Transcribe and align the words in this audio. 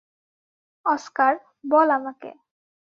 Oscar, 0.85 1.33
বল 1.71 1.87
আমাকে। 1.91 2.29